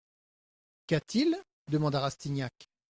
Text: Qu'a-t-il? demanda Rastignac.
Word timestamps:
Qu'a-t-il? 0.87 1.39
demanda 1.67 1.99
Rastignac. 1.99 2.69